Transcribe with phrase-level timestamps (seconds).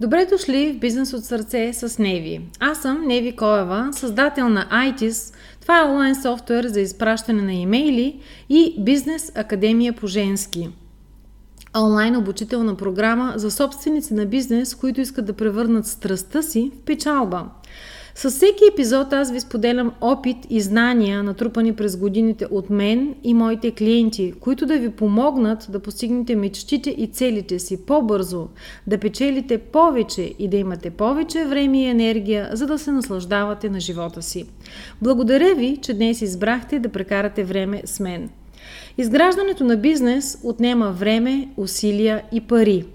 [0.00, 2.40] Добре дошли в Бизнес от сърце с Неви.
[2.60, 5.34] Аз съм Неви Коева, създател на ITIS.
[5.60, 10.70] Това е онлайн софтуер за изпращане на имейли и Бизнес Академия по женски.
[11.76, 17.44] Онлайн обучителна програма за собственици на бизнес, които искат да превърнат страстта си в печалба–
[18.14, 23.34] с всеки епизод аз ви споделям опит и знания, натрупани през годините от мен и
[23.34, 28.48] моите клиенти, които да ви помогнат да постигнете мечтите и целите си по-бързо,
[28.86, 33.80] да печелите повече и да имате повече време и енергия, за да се наслаждавате на
[33.80, 34.46] живота си.
[35.02, 38.30] Благодаря ви, че днес избрахте да прекарате време с мен.
[38.98, 42.84] Изграждането на бизнес отнема време, усилия и пари–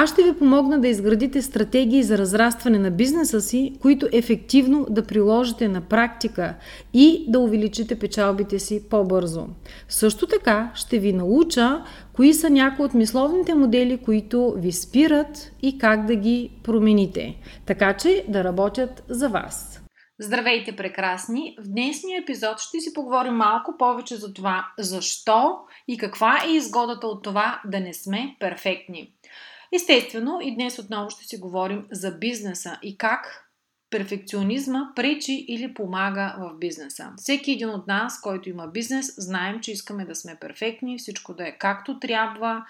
[0.00, 5.06] аз ще ви помогна да изградите стратегии за разрастване на бизнеса си, които ефективно да
[5.06, 6.54] приложите на практика
[6.94, 9.46] и да увеличите печалбите си по-бързо.
[9.88, 15.78] Също така ще ви науча кои са някои от мисловните модели, които ви спират и
[15.78, 17.34] как да ги промените,
[17.66, 19.82] така че да работят за вас.
[20.20, 21.56] Здравейте, прекрасни!
[21.60, 27.06] В днешния епизод ще си поговорим малко повече за това защо и каква е изгодата
[27.06, 29.12] от това да не сме перфектни.
[29.72, 33.47] Естествено, и днес отново ще си говорим за бизнеса и как
[33.90, 37.12] перфекционизма пречи или помага в бизнеса.
[37.16, 41.48] Всеки един от нас, който има бизнес, знаем, че искаме да сме перфектни, всичко да
[41.48, 42.64] е както трябва,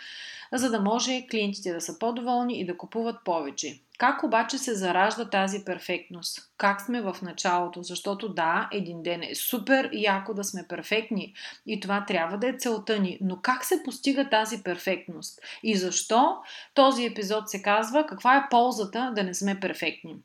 [0.52, 3.80] за да може клиентите да са по-доволни и да купуват повече.
[3.98, 6.50] Как обаче се заражда тази перфектност?
[6.56, 7.82] Как сме в началото?
[7.82, 11.34] Защото да, един ден е супер яко да сме перфектни
[11.66, 13.18] и това трябва да е целта ни.
[13.20, 15.40] Но как се постига тази перфектност?
[15.62, 16.36] И защо
[16.74, 20.16] този епизод се казва каква е ползата да не сме перфектни?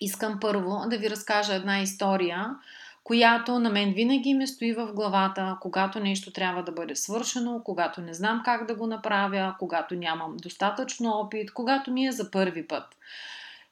[0.00, 2.56] Искам първо да ви разкажа една история,
[3.04, 8.00] която на мен винаги ми стои в главата, когато нещо трябва да бъде свършено, когато
[8.00, 12.68] не знам как да го направя, когато нямам достатъчно опит, когато ми е за първи
[12.68, 12.96] път.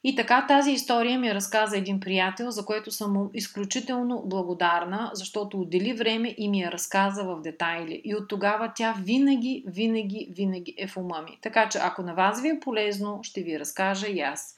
[0.05, 5.93] И така тази история ми разказа един приятел, за което съм изключително благодарна, защото отдели
[5.93, 8.00] време и ми я разказа в детайли.
[8.05, 11.39] И от тогава тя винаги, винаги, винаги е в ума ми.
[11.43, 14.56] Така че ако на вас ви е полезно, ще ви разкажа и аз.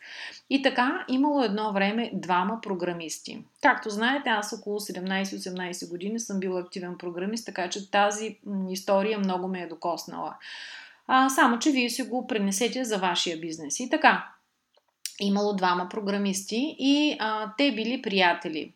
[0.50, 3.44] И така, имало едно време двама програмисти.
[3.62, 8.38] Както знаете, аз около 17-18 години съм бил активен програмист, така че тази
[8.70, 10.36] история много ме е докоснала.
[11.06, 13.80] А, само, че вие си го пренесете за вашия бизнес.
[13.80, 14.26] И така,
[15.20, 18.72] имало двама програмисти и а, те били приятели.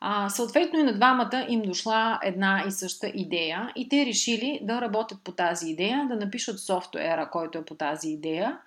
[0.00, 4.80] А, съответно и на двамата им дошла една и съща идея и те решили да
[4.80, 8.58] работят по тази идея, да напишат софтуера, който е по тази идея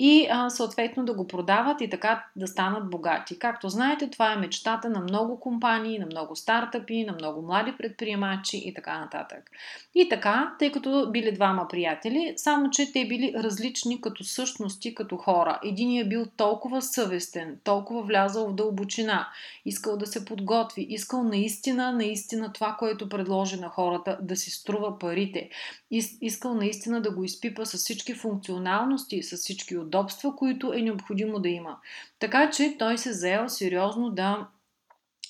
[0.00, 3.38] и а, съответно да го продават и така да станат богати.
[3.38, 8.62] Както знаете, това е мечтата на много компании, на много стартъпи, на много млади предприемачи
[8.64, 9.50] и така нататък.
[9.94, 15.16] И така, тъй като били двама приятели, само че те били различни като същности, като
[15.16, 15.60] хора.
[15.64, 19.28] Единият е бил толкова съвестен, толкова влязал в дълбочина,
[19.64, 24.98] искал да се подготви, искал наистина, наистина това, което предложи на хората, да си струва
[24.98, 25.50] парите.
[25.90, 31.48] Искал наистина да го изпипа с всички функционалности, с всички удобства, които е необходимо да
[31.48, 31.76] има.
[32.18, 34.46] Така че той се заел сериозно да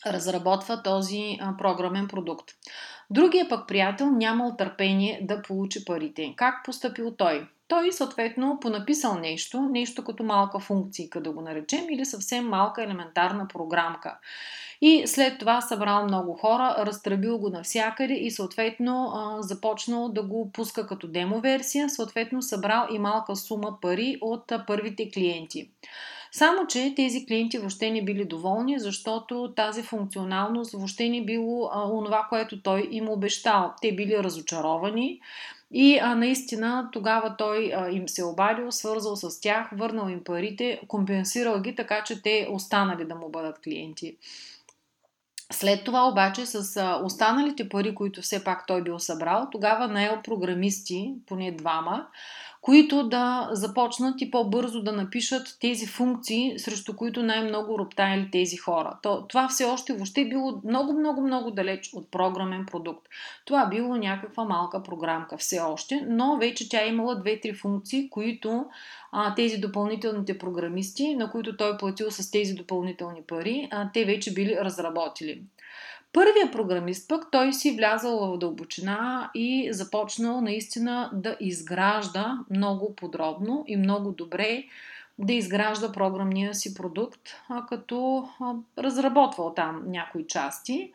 [0.07, 2.51] разработва този програмен продукт.
[3.11, 6.35] Другия пък приятел нямал търпение да получи парите.
[6.37, 7.49] Как поступил той?
[7.69, 13.49] Той съответно понаписал нещо, нещо като малка функция, да го наречем, или съвсем малка елементарна
[13.49, 14.19] програмка.
[14.81, 20.87] И след това събрал много хора, разтръбил го навсякъде и съответно започнал да го пуска
[20.87, 25.71] като демо версия, съответно събрал и малка сума пари от първите клиенти.
[26.33, 32.27] Само, че тези клиенти въобще не били доволни, защото тази функционалност въобще не било онова,
[32.29, 33.73] което той им обещал.
[33.83, 35.21] Те били разочаровани.
[35.73, 40.81] И а, наистина тогава той а, им се обадил, свързал с тях, върнал им парите,
[40.89, 44.17] компенсирал ги така, че те останали да му бъдат клиенти.
[45.53, 51.15] След това обаче с останалите пари, които все пак той бил събрал, тогава наел програмисти,
[51.27, 52.07] поне двама,
[52.61, 58.99] които да започнат и по-бързо да напишат тези функции, срещу които най-много роптаяли тези хора.
[59.03, 63.07] То, това все още въобще било много, много, много далеч от програмен продукт.
[63.45, 68.67] Това било някаква малка програмка все още, но вече тя имала две-три функции, които
[69.13, 74.35] а, тези допълнителните програмисти, на които той платил с тези допълнителни пари, а, те вече
[74.35, 75.43] били разработили.
[76.19, 83.65] Първия програмист пък той си влязал в дълбочина и започнал наистина да изгражда много подробно
[83.67, 84.65] и много добре
[85.19, 87.21] да изгражда програмния си продукт,
[87.69, 88.29] като
[88.79, 90.93] разработвал там някои части.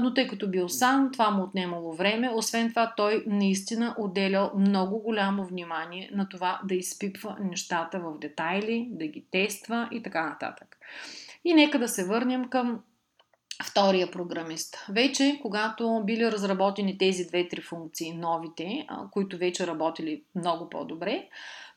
[0.00, 2.30] но тъй като бил сам, това му отнемало време.
[2.34, 8.88] Освен това, той наистина отделял много голямо внимание на това да изпипва нещата в детайли,
[8.90, 10.76] да ги тества и така нататък.
[11.44, 12.80] И нека да се върнем към
[13.62, 14.76] втория програмист.
[14.88, 21.28] Вече, когато били разработени тези две-три функции, новите, които вече работили много по-добре,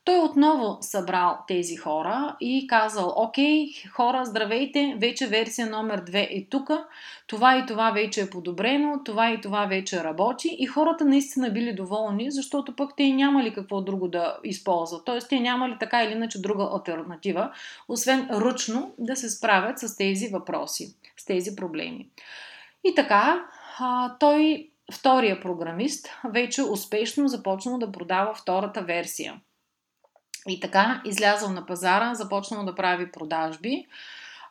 [0.06, 6.46] той отново събрал тези хора и казал, окей, хора, здравейте, вече версия номер 2 е
[6.50, 6.70] тук,
[7.26, 11.74] това и това вече е подобрено, това и това вече работи и хората наистина били
[11.74, 15.04] доволни, защото пък те нямали какво друго да използват.
[15.04, 17.52] Тоест, те нямали така или иначе друга альтернатива,
[17.88, 22.08] освен ръчно да се справят с тези въпроси, с тези проблеми.
[22.84, 23.46] И така,
[24.20, 29.40] той, втория програмист, вече успешно започнал да продава втората версия–
[30.48, 33.86] и така, излязъл на пазара, започнал да прави продажби.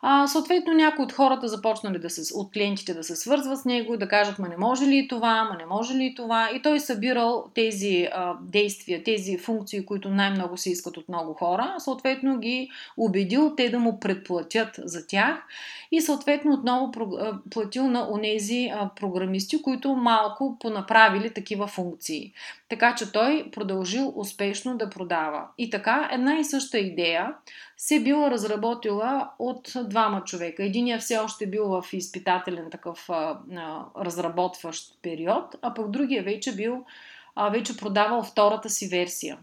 [0.07, 3.93] А, съответно, някои от хората започнали да се, от клиентите да се свързват с него
[3.93, 6.49] и да кажат, ма не може ли и това, ма не може ли и това.
[6.55, 11.75] И той събирал тези а, действия, тези функции, които най-много се искат от много хора.
[11.77, 15.35] Съответно, ги убедил те да му предплатят за тях
[15.91, 16.91] и съответно отново
[17.51, 22.33] платил на онези програмисти, които малко понаправили такива функции.
[22.69, 25.47] Така че той продължил успешно да продава.
[25.57, 27.33] И така, една и съща идея
[27.77, 30.63] се била разработила от двама човека.
[30.63, 36.55] Единият все още бил в изпитателен такъв а, а, разработващ период, а пък другия вече
[36.55, 36.85] бил
[37.35, 39.37] а, вече продавал втората си версия.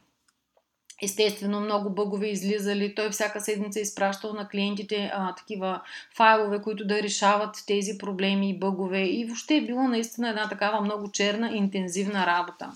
[1.03, 2.95] Естествено, много бъгове излизали.
[2.95, 5.81] Той всяка седмица е изпращал на клиентите а, такива
[6.17, 9.03] файлове, които да решават тези проблеми и бъгове.
[9.03, 12.73] И въобще е било наистина една такава много черна, интензивна работа.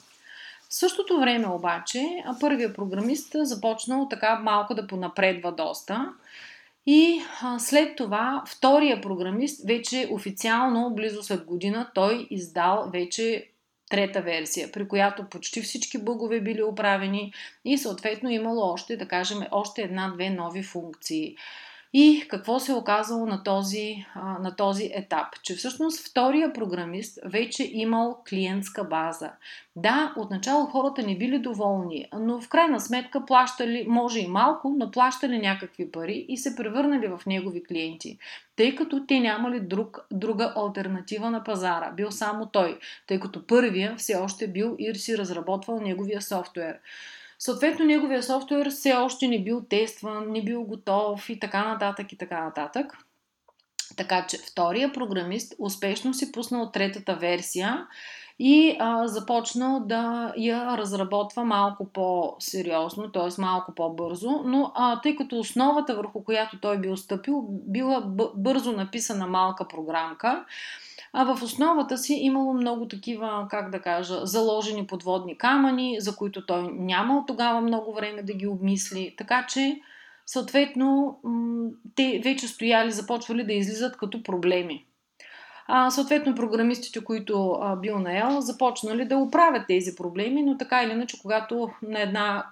[0.77, 6.13] В същото време обаче, първият програмист започнал така малко да понапредва доста.
[6.87, 13.51] И а, след това втория програмист вече официално, близо след година, той издал вече
[13.91, 17.33] трета версия, при която почти всички бъгове били оправени
[17.65, 21.37] и съответно имало още, да кажем, още една-две нови функции.
[21.93, 24.07] И какво се е оказало на този,
[24.41, 25.27] на този етап?
[25.43, 29.31] Че всъщност втория програмист вече имал клиентска база.
[29.77, 34.91] Да, отначало хората не били доволни, но в крайна сметка плащали, може и малко, но
[34.91, 38.19] плащали някакви пари и се превърнали в негови клиенти,
[38.57, 41.93] тъй като те нямали друг, друга альтернатива на пазара.
[41.97, 46.79] Бил само той, тъй като първия все още бил и си разработвал неговия софтуер.
[47.39, 52.19] Съответно, неговия софтуер все още не бил тестван, не бил готов и така нататък и
[52.19, 52.93] така нататък.
[53.97, 57.87] Така че втория програмист успешно си пуснал третата версия
[58.39, 63.41] и а, започнал да я разработва малко по-сериозно, т.е.
[63.41, 68.01] малко по-бързо, но а, тъй като основата върху която той бил стъпил била
[68.35, 70.45] бързо написана малка програмка,
[71.19, 76.47] а в основата си имало много такива, как да кажа, заложени подводни камъни, за които
[76.47, 79.15] той нямал тогава много време да ги обмисли.
[79.19, 79.81] Така че,
[80.27, 81.19] съответно,
[81.95, 84.85] те вече стояли, започвали да излизат като проблеми.
[85.67, 90.93] А, съответно, програмистите, които а, бил наел, започнали да оправят тези проблеми, но така или
[90.93, 92.47] иначе, когато на една,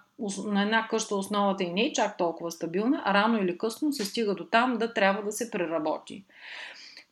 [0.47, 4.35] на една къща основата и не е чак толкова стабилна, рано или късно се стига
[4.35, 6.25] до там да трябва да се преработи.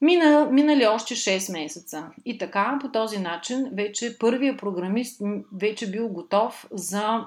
[0.02, 2.10] Мина, минали още 6 месеца.
[2.24, 5.20] И така, по този начин, вече първият програмист
[5.52, 7.24] вече бил готов за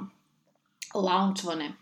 [0.95, 1.75] лаунчване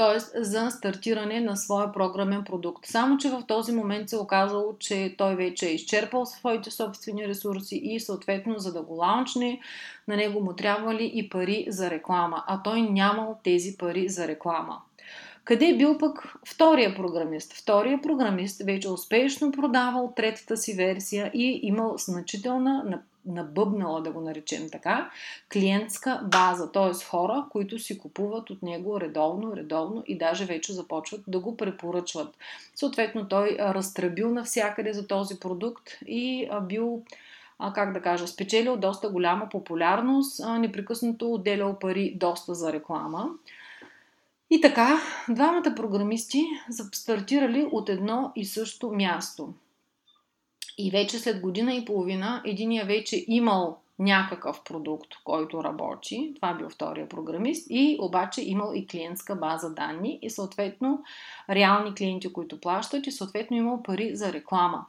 [0.00, 0.42] т.е.
[0.42, 2.86] за стартиране на своя програмен продукт.
[2.86, 7.80] Само, че в този момент се оказало, че той вече е изчерпал своите собствени ресурси
[7.82, 9.60] и съответно, за да го лаунчне,
[10.08, 14.82] на него му трябвали и пари за реклама, а той нямал тези пари за реклама.
[15.50, 17.52] Къде е бил пък втория програмист?
[17.52, 24.70] Втория програмист вече успешно продавал третата си версия и имал значителна набъбнала, да го наречем
[24.72, 25.10] така,
[25.52, 27.04] клиентска база, т.е.
[27.04, 32.36] хора, които си купуват от него редовно, редовно и даже вече започват да го препоръчват.
[32.74, 37.02] Съответно, той разтръбил навсякъде за този продукт и бил
[37.74, 43.30] как да кажа, спечелил доста голяма популярност, непрекъснато отделял пари доста за реклама.
[44.50, 49.54] И така, двамата програмисти са стартирали от едно и също място.
[50.78, 56.32] И вече след година и половина единия вече имал някакъв продукт, който работи.
[56.36, 57.66] Това бил втория програмист.
[57.70, 61.02] И обаче имал и клиентска база данни и съответно
[61.50, 64.86] реални клиенти, които плащат и съответно имал пари за реклама.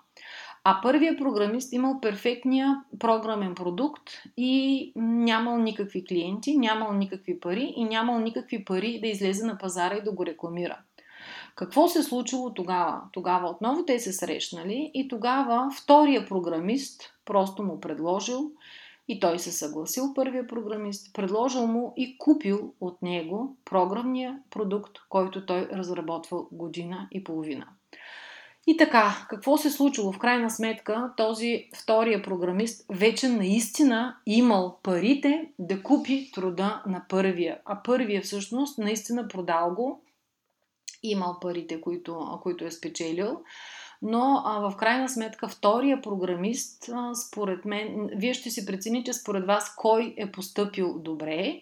[0.63, 4.03] А първият програмист имал перфектния програмен продукт
[4.38, 9.96] и нямал никакви клиенти, нямал никакви пари и нямал никакви пари да излезе на пазара
[9.96, 10.77] и да го рекламира.
[11.56, 13.01] Какво се случило тогава?
[13.12, 18.51] Тогава отново те се срещнали и тогава втория програмист просто му предложил
[19.08, 25.46] и той се съгласил, първия програмист, предложил му и купил от него програмния продукт, който
[25.46, 27.68] той разработвал година и половина.
[28.68, 30.12] И така, какво се случило?
[30.12, 37.60] В крайна сметка, този втория програмист вече наистина имал парите да купи труда на първия.
[37.65, 40.03] А първия всъщност наистина продал го,
[41.03, 43.41] имал парите, които, които е спечелил.
[44.01, 49.46] Но а, в крайна сметка втория програмист, а, според мен, вие ще си прецените според
[49.48, 51.62] вас кой е поступил добре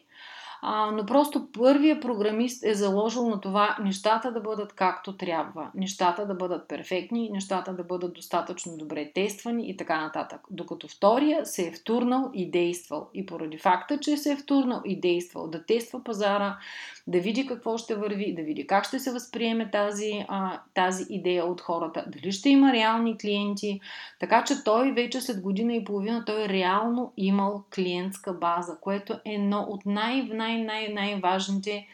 [0.62, 6.26] а, но просто първия програмист е заложил на това нещата да бъдат както трябва, нещата
[6.26, 10.42] да бъдат перфектни, нещата да бъдат достатъчно добре тествани и така нататък.
[10.52, 13.10] Докато втория се е втурнал и действал.
[13.14, 16.58] И поради факта, че се е втурнал и действал да тества пазара,
[17.10, 21.46] да види какво ще върви, да види как ще се възприеме тази, а, тази идея
[21.46, 23.80] от хората, дали ще има реални клиенти.
[24.20, 29.20] Така че той вече след година и половина той реално имал клиентска база, което е
[29.26, 31.88] едно от най- най-най-най-важните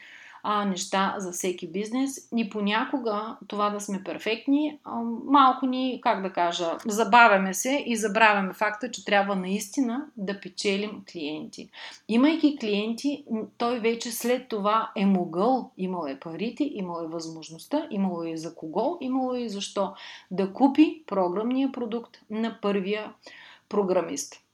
[0.48, 2.30] а, неща за всеки бизнес.
[2.38, 7.96] И понякога това да сме перфектни, а, малко ни, как да кажа, забавяме се и
[7.96, 11.70] забравяме факта, че трябва наистина да печелим клиенти.
[12.08, 13.25] Имайки клиенти,
[13.58, 18.56] той вече след това е могъл, имал е парите, имал е възможността, имало е за
[18.56, 19.94] кого, имало е защо
[20.32, 23.14] да купи програмния продукт на първия
[23.70, 24.45] програмист.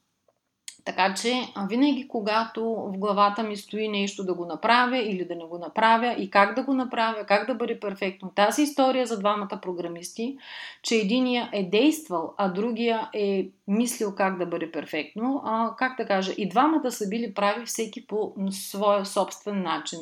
[0.86, 1.34] Така че
[1.70, 6.16] винаги, когато в главата ми стои нещо да го направя или да не го направя
[6.18, 8.32] и как да го направя, как да бъде перфектно.
[8.36, 10.38] Тази история за двамата програмисти,
[10.82, 16.06] че единия е действал, а другия е мислил как да бъде перфектно, а, как да
[16.06, 20.00] кажа, и двамата са били прави всеки по своя собствен начин.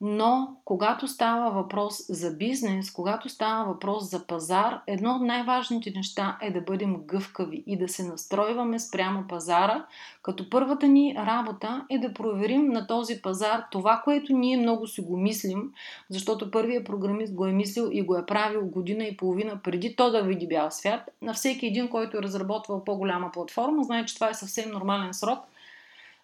[0.00, 6.38] Но когато става въпрос за бизнес, когато става въпрос за пазар, едно от най-важните неща
[6.42, 9.86] е да бъдем гъвкави и да се настройваме спрямо пазара,
[10.22, 15.00] като първата ни работа е да проверим на този пазар това, което ние много си
[15.00, 15.72] го мислим,
[16.10, 20.10] защото първият програмист го е мислил и го е правил година и половина преди то
[20.10, 21.10] да види бял свят.
[21.22, 25.38] На всеки един, който е разработвал по-голяма платформа, знае, че това е съвсем нормален срок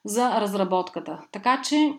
[0.04, 1.18] за разработката.
[1.32, 1.94] Така че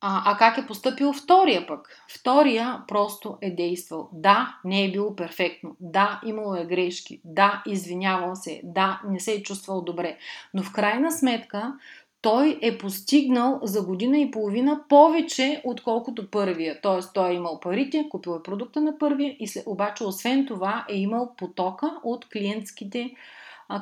[0.00, 2.02] а, а как е поступил втория пък?
[2.08, 4.08] Втория просто е действал.
[4.12, 5.76] Да, не е било перфектно.
[5.80, 7.20] Да, имало е грешки.
[7.24, 8.60] Да, извинявал се.
[8.64, 10.18] Да, не се е чувствал добре.
[10.54, 11.74] Но в крайна сметка
[12.22, 16.80] той е постигнал за година и половина повече, отколкото първия.
[16.82, 20.86] Тоест, той е имал парите, купил е продукта на първия, и след, обаче, освен това,
[20.88, 23.10] е имал потока от клиентските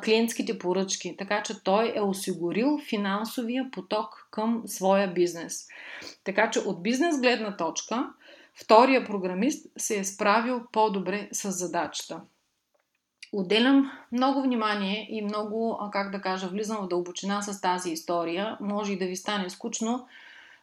[0.04, 5.66] клиентските поръчки, така че той е осигурил финансовия поток към своя бизнес.
[6.24, 8.10] Така че от бизнес гледна точка,
[8.54, 12.20] втория програмист се е справил по-добре с задачата.
[13.32, 18.56] Отделям много внимание и много, как да кажа, влизам в дълбочина с тази история.
[18.60, 20.06] Може и да ви стане скучно,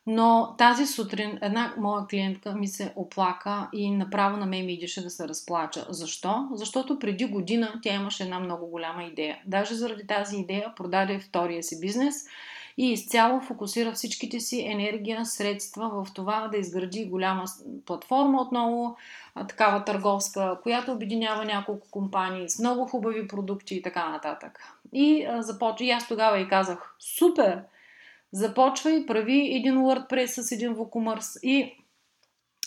[0.08, 5.04] но тази сутрин една моя клиентка ми се оплака и направо на мен ми идеше
[5.04, 5.86] да се разплача.
[5.90, 6.48] Защо?
[6.54, 9.38] Защото преди година тя имаше една много голяма идея.
[9.46, 12.16] Даже заради тази идея продаде втория си бизнес
[12.78, 17.46] и изцяло фокусира всичките си енергия, средства в това да изгради голяма
[17.86, 18.98] платформа отново,
[19.48, 24.60] такава търговска, която обединява няколко компании с много хубави продукти и така нататък.
[24.94, 27.62] И, започва, и аз тогава и казах, супер!
[28.32, 31.78] Започвай, прави един WordPress с един WooCommerce и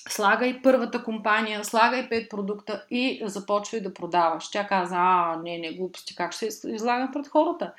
[0.08, 4.50] слагай първата компания, слагай пет продукта и започвай да продаваш.
[4.50, 7.72] Тя каза, а, не, не, глупости, как ще излагам пред хората?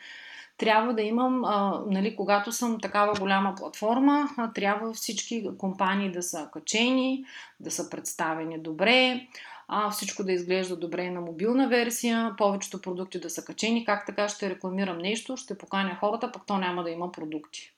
[0.57, 6.24] Трябва да имам, а, нали, когато съм такава голяма платформа, а, трябва всички компании да
[6.24, 7.25] са качени,
[7.59, 9.27] да са представени добре,
[9.71, 14.29] а, всичко да изглежда добре на мобилна версия, повечето продукти да са качени, как така
[14.29, 17.73] ще рекламирам нещо, ще поканя хората, пък то няма да има продукти.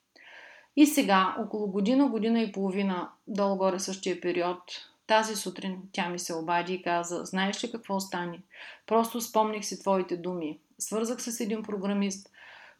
[0.75, 4.61] И сега, около година, година и половина, долу-горе същия период,
[5.07, 8.39] тази сутрин тя ми се обади и каза, знаеш ли какво стане?
[8.87, 10.59] Просто спомних си твоите думи.
[10.79, 12.29] Свързах се с един програмист.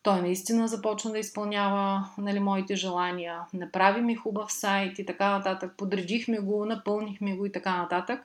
[0.03, 3.39] Той наистина започна да изпълнява нали, моите желания.
[3.53, 5.73] Направи ми хубав сайт и така нататък.
[5.77, 8.21] Подредихме го, напълнихме го и така нататък.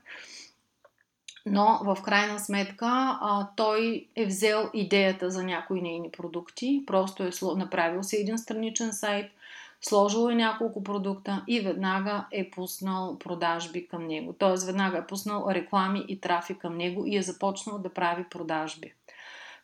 [1.47, 7.31] Но в крайна сметка а, той е взел идеята за някои нейни продукти, просто е
[7.57, 9.31] направил си един страничен сайт,
[9.81, 14.33] сложил е няколко продукта и веднага е пуснал продажби към него.
[14.33, 14.67] Т.е.
[14.67, 18.93] веднага е пуснал реклами и трафик към него и е започнал да прави продажби.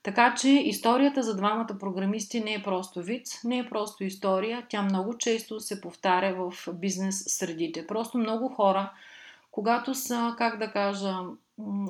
[0.03, 4.83] Така че историята за двамата програмисти не е просто вид, не е просто история, тя
[4.83, 7.87] много често се повтаря в бизнес средите.
[7.87, 8.91] Просто много хора
[9.53, 11.19] когато са, как да кажа,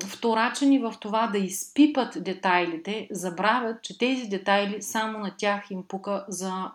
[0.07, 6.25] вторачени в това да изпипат детайлите, забравят, че тези детайли само на тях им пука
[6.27, 6.71] за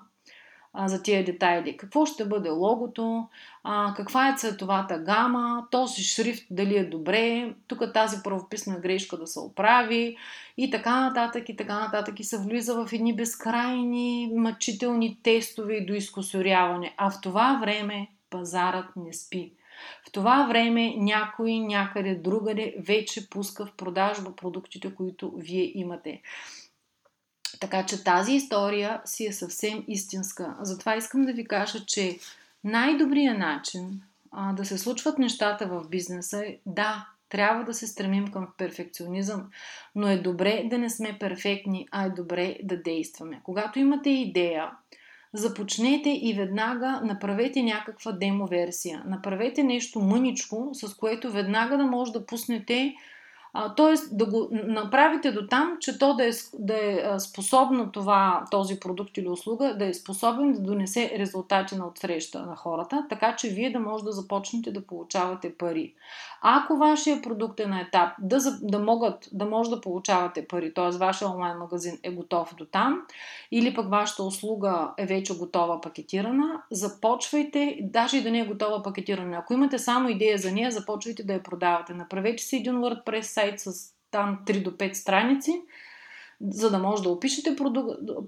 [0.72, 1.76] а, за тия детайли.
[1.76, 3.28] Какво ще бъде логото,
[3.64, 9.26] а, каква е цветовата гама, този шрифт дали е добре, тук тази правописна грешка да
[9.26, 10.16] се оправи
[10.56, 15.86] и така нататък и така нататък и се влиза в едни безкрайни мъчителни тестове и
[15.86, 16.94] доискусоряване.
[16.96, 19.52] А в това време пазарът не спи.
[20.08, 26.22] В това време някой някъде другаде вече пуска в продажба продуктите, които вие имате.
[27.60, 30.56] Така че тази история си е съвсем истинска.
[30.60, 32.18] Затова искам да ви кажа, че
[32.64, 38.28] най-добрият начин а, да се случват нещата в бизнеса е да, трябва да се стремим
[38.30, 39.50] към перфекционизъм,
[39.94, 43.40] но е добре да не сме перфектни, а е добре да действаме.
[43.44, 44.70] Когато имате идея,
[45.34, 49.02] започнете и веднага направете някаква демо версия.
[49.06, 52.94] Направете нещо мъничко, с което веднага да може да пуснете
[53.76, 58.80] Тоест да го направите до там, че то да е, да е способно това, този
[58.80, 63.48] продукт или услуга, да е способен да донесе резултати на отсреща на хората, така че
[63.48, 65.94] вие да може да започнете да получавате пари.
[66.42, 70.98] Ако вашия продукт е на етап да, да могат, да може да получавате пари, т.е.
[70.98, 73.02] вашия онлайн магазин е готов до там,
[73.50, 78.82] или пък вашата услуга е вече готова пакетирана, започвайте, даже и да не е готова
[78.82, 79.36] пакетирана.
[79.36, 81.94] Ако имате само идея за нея, започвайте да я продавате.
[81.94, 85.62] Направете си един WordPress сайт с там 3 до 5 страници,
[86.40, 87.56] за да може да опишете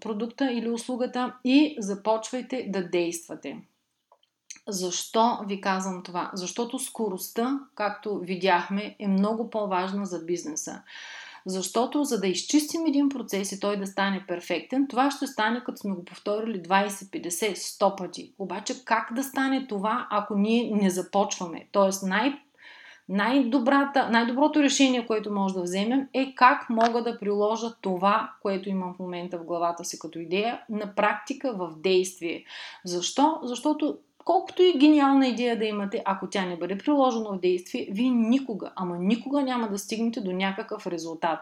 [0.00, 3.62] продукта или услугата и започвайте да действате.
[4.68, 6.30] Защо ви казвам това?
[6.34, 10.82] Защото скоростта, както видяхме, е много по-важна за бизнеса.
[11.46, 15.78] Защото за да изчистим един процес и той да стане перфектен, това ще стане като
[15.78, 18.32] сме го повторили 20, 50, 100 пъти.
[18.38, 21.68] Обаче как да стане това, ако ние не започваме?
[21.72, 22.42] Тоест най-
[23.10, 28.98] най-доброто решение, което може да вземем е как мога да приложа това, което имам в
[28.98, 32.44] момента в главата си като идея, на практика в действие.
[32.84, 33.38] Защо?
[33.42, 38.10] Защото колкото и гениална идея да имате, ако тя не бъде приложена в действие, вие
[38.10, 41.38] никога, ама никога няма да стигнете до някакъв резултат.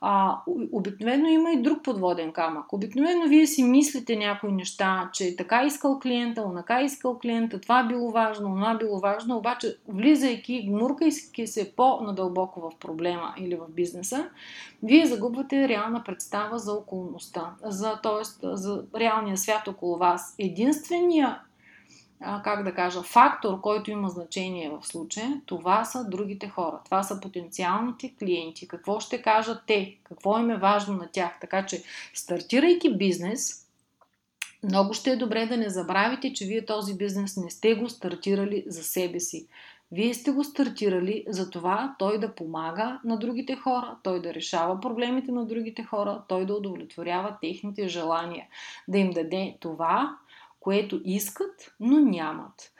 [0.00, 0.38] А,
[0.72, 2.72] обикновено има и друг подводен камък.
[2.72, 8.10] Обикновено вие си мислите някои неща, че така искал клиента, онака искал клиента, това било
[8.10, 14.28] важно, това било важно, обаче влизайки, гмуркайки се по-надълбоко в проблема или в бизнеса,
[14.82, 18.24] вие загубвате реална представа за околността, за, т.е.
[18.42, 20.34] за реалния свят около вас.
[20.38, 21.38] Единствения
[22.44, 26.80] как да кажа, фактор, който има значение в случая, това са другите хора.
[26.84, 28.68] Това са потенциалните клиенти.
[28.68, 29.96] Какво ще кажат те?
[30.04, 31.40] Какво им е важно на тях?
[31.40, 31.82] Така че,
[32.14, 33.66] стартирайки бизнес,
[34.62, 38.64] много ще е добре да не забравите, че вие този бизнес не сте го стартирали
[38.66, 39.46] за себе си.
[39.92, 44.80] Вие сте го стартирали за това той да помага на другите хора, той да решава
[44.80, 48.46] проблемите на другите хора, той да удовлетворява техните желания,
[48.88, 50.16] да им даде това,
[50.64, 52.72] което искат, но нямат.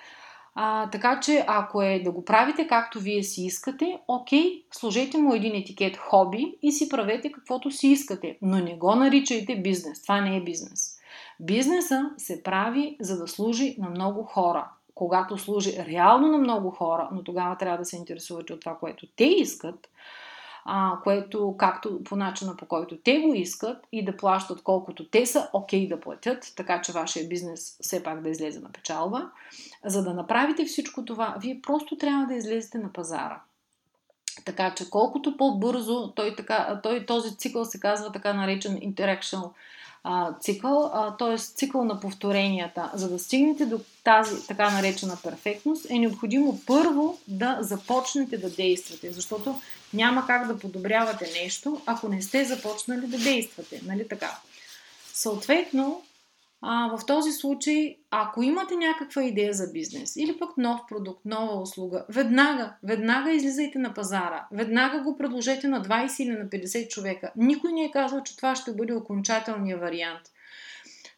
[0.55, 5.35] А, така че, ако е да го правите както вие си искате, окей, сложете му
[5.35, 10.03] един етикет хоби и си правете каквото си искате, но не го наричайте бизнес.
[10.03, 10.99] Това не е бизнес.
[11.41, 14.71] Бизнеса се прави за да служи на много хора.
[14.95, 19.07] Когато служи реално на много хора, но тогава трябва да се интересувате от това, което
[19.17, 19.89] те искат,
[20.65, 25.27] а, което както по начина по който те го искат и да плащат колкото те
[25.27, 29.31] са окей okay да платят, така че вашия бизнес все пак да излезе на печалба.
[29.85, 33.41] За да направите всичко това, вие просто трябва да излезете на пазара.
[34.45, 39.51] Така че колкото по-бързо, той, така, той този цикъл се казва така наречен interactional
[40.05, 41.39] а, цикъл, т.е.
[41.39, 42.91] цикъл на повторенията.
[42.95, 49.13] За да стигнете до тази така наречена перфектност, е необходимо първо да започнете да действате,
[49.13, 49.61] защото
[49.95, 53.81] няма как да подобрявате нещо, ако не сте започнали да действате.
[53.85, 54.39] Нали така?
[55.13, 56.03] Съответно,
[56.67, 61.61] а, в този случай, ако имате някаква идея за бизнес или пък нов продукт, нова
[61.61, 67.33] услуга, веднага, веднага излизайте на пазара, веднага го предложете на 20 или на 50 човека.
[67.37, 70.23] Никой не е казал, че това ще бъде окончателният вариант.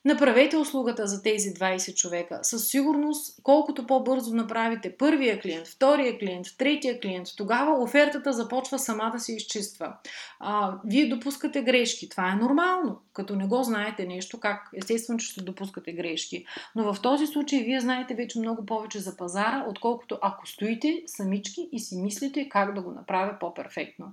[0.07, 2.38] Направете услугата за тези 20 човека.
[2.42, 9.11] Със сигурност, колкото по-бързо направите първия клиент, втория клиент, третия клиент, тогава офертата започва сама
[9.14, 9.92] да се изчиства.
[10.40, 12.09] А, вие допускате грешки.
[12.09, 13.01] Това е нормално.
[13.12, 16.45] Като не го знаете нещо, как естествено, че ще допускате грешки.
[16.77, 21.69] Но в този случай вие знаете вече много повече за пазара, отколкото ако стоите самички
[21.73, 24.07] и си мислите как да го направя по-перфектно.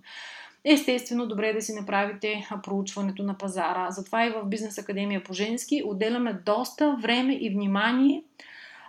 [0.66, 3.92] Естествено, добре е да си направите проучването на пазара.
[3.92, 8.24] Затова и в Бизнес Академия по женски отделяме доста време и внимание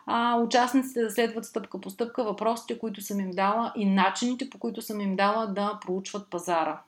[0.07, 4.59] а, участниците да следват стъпка по стъпка въпросите, които съм им дала и начините, по
[4.59, 6.81] които съм им дала да проучват пазара.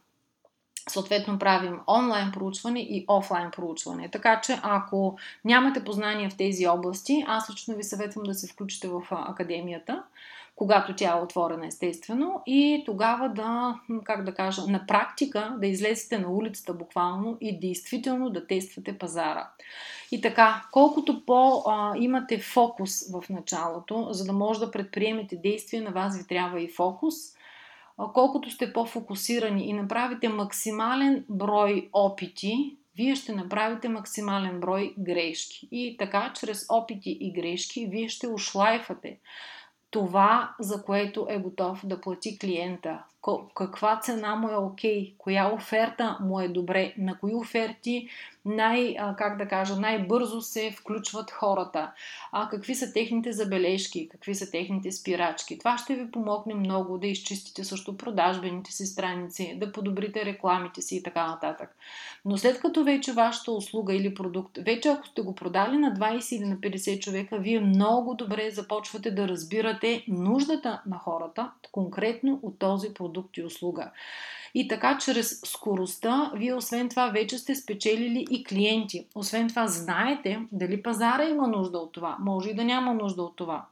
[0.88, 4.08] Съответно правим онлайн проучване и офлайн проучване.
[4.10, 8.88] Така че ако нямате познания в тези области, аз лично ви съветвам да се включите
[8.88, 10.02] в академията
[10.56, 16.18] когато тя е отворена естествено и тогава да, как да кажа, на практика да излезете
[16.18, 19.50] на улицата буквално и действително да тествате пазара.
[20.12, 25.82] И така, колкото по а, имате фокус в началото, за да може да предприемете действия,
[25.82, 27.14] на вас ви трябва и фокус.
[28.14, 35.68] Колкото сте по-фокусирани и направите максимален брой опити, вие ще направите максимален брой грешки.
[35.70, 39.18] И така, чрез опити и грешки, вие ще ушлайфате
[39.96, 43.04] това, за което е готов да плати клиента.
[43.54, 48.08] Каква цена му е окей, коя оферта му е добре, на кои оферти
[48.44, 51.92] най, как да кажа, най-бързо се включват хората,
[52.32, 55.58] а какви са техните забележки, какви са техните спирачки.
[55.58, 60.96] Това ще ви помогне много да изчистите също продажбените си страници, да подобрите рекламите си
[60.96, 61.76] и така нататък.
[62.24, 66.36] Но след като вече вашата услуга или продукт, вече ако сте го продали на 20
[66.36, 72.58] или на 50 човека, вие много добре започвате да разбирате нуждата на хората конкретно от
[72.58, 73.90] този продукт и услуга.
[74.54, 79.06] И така, чрез скоростта, вие освен това вече сте спечелили и клиенти.
[79.14, 82.16] Освен това, знаете дали пазара има нужда от това.
[82.20, 83.66] Може и да няма нужда от това.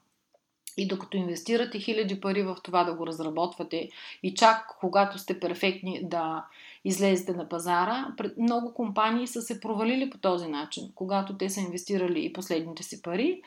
[0.77, 3.89] И докато инвестирате хиляди пари в това да го разработвате
[4.23, 6.45] и чак когато сте перфектни да
[6.85, 8.07] излезете на пазара,
[8.39, 13.03] много компании са се провалили по този начин, когато те са инвестирали и последните си
[13.03, 13.43] пари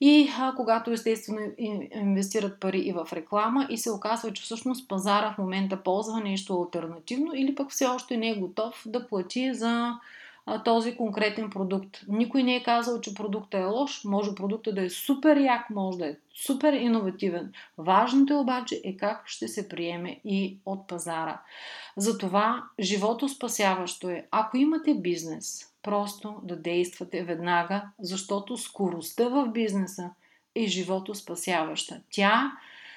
[0.00, 1.40] и а, когато естествено
[1.94, 6.62] инвестират пари и в реклама и се оказва, че всъщност пазара в момента ползва нещо
[6.62, 9.98] альтернативно или пък все още не е готов да плати за
[10.64, 12.00] този конкретен продукт.
[12.08, 15.98] Никой не е казал, че продуктът е лош, може продуктът да е супер як, може
[15.98, 17.52] да е супер иновативен.
[17.78, 21.40] Важното е обаче е как ще се приеме и от пазара.
[21.96, 30.10] Затова живото спасяващо е, ако имате бизнес, просто да действате веднага, защото скоростта в бизнеса
[30.54, 32.00] е живото спасяваща.
[32.10, 32.52] Тя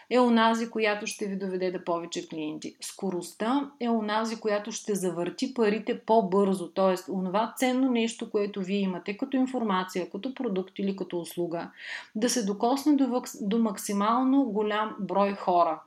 [0.10, 2.76] е онази, която ще ви доведе до повече клиенти.
[2.82, 7.12] Скоростта е онази, която ще завърти парите по-бързо, т.е.
[7.12, 11.72] онова ценно нещо, което вие имате като информация, като продукт или като услуга,
[12.16, 15.82] да се докосне до, до максимално голям брой хора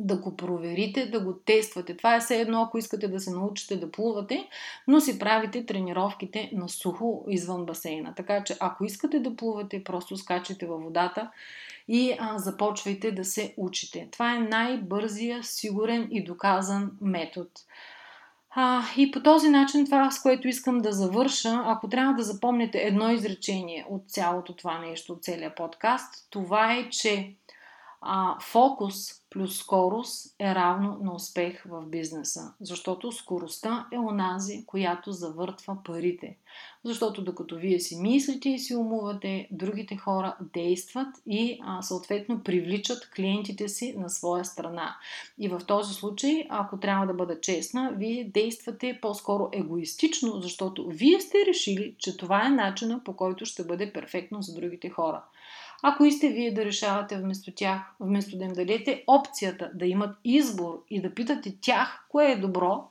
[0.00, 1.96] да го проверите, да го тествате.
[1.96, 4.48] Това е все едно, ако искате да се научите да плувате,
[4.88, 8.14] но си правите тренировките на сухо извън басейна.
[8.16, 11.30] Така че, ако искате да плувате, просто скачайте във водата
[11.88, 14.08] и а, започвайте да се учите.
[14.12, 17.48] Това е най-бързия, сигурен и доказан метод.
[18.50, 22.78] А, и по този начин това, с което искам да завърша, ако трябва да запомните
[22.78, 27.34] едно изречение от цялото това нещо, от целият подкаст, това е, че
[28.00, 32.54] а, фокус плюс скорост е равно на успех в бизнеса.
[32.60, 36.36] Защото скоростта е онази, която завъртва парите.
[36.84, 43.10] Защото докато вие си мислите и си умувате, другите хора действат и а, съответно привличат
[43.10, 44.96] клиентите си на своя страна.
[45.38, 51.20] И в този случай, ако трябва да бъда честна, вие действате по-скоро егоистично, защото вие
[51.20, 55.22] сте решили, че това е начина по който ще бъде перфектно за другите хора.
[55.82, 60.84] Ако искате вие да решавате вместо тях, вместо да им дадете опцията да имат избор
[60.90, 62.90] и да питате тях кое е добро,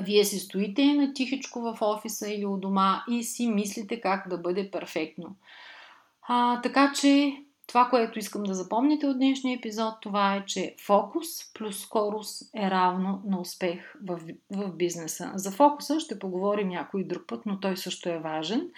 [0.00, 4.38] вие си стоите на тихичко в офиса или у дома и си мислите как да
[4.38, 5.36] бъде перфектно.
[6.22, 7.36] А, така че
[7.68, 12.70] това, което искам да запомните от днешния епизод, това е, че фокус плюс скорост е
[12.70, 15.32] равно на успех в, в бизнеса.
[15.34, 18.68] За фокуса ще поговорим някой друг път, но той също е важен,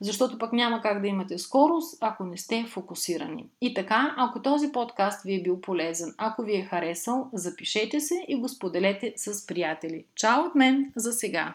[0.00, 3.48] защото пък няма как да имате скорост, ако не сте фокусирани.
[3.60, 8.24] И така, ако този подкаст ви е бил полезен, ако ви е харесал, запишете се
[8.28, 10.04] и го споделете с приятели.
[10.14, 11.54] Чао от мен за сега!